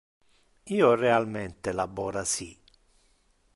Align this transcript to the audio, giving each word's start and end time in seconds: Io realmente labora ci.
Io 0.77 0.87
realmente 0.95 1.71
labora 1.73 2.23
ci. 2.25 2.49